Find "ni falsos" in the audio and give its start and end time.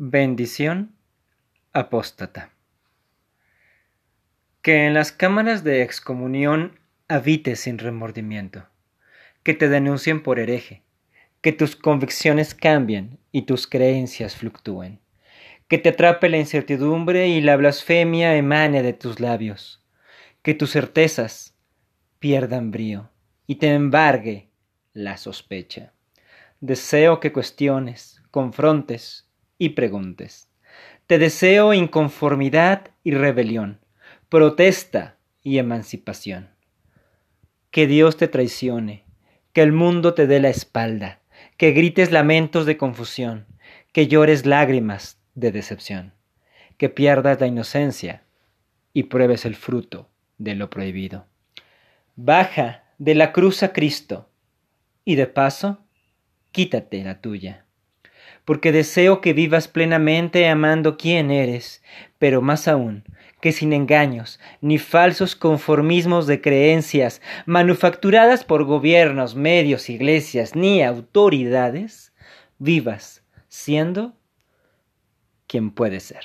64.60-65.36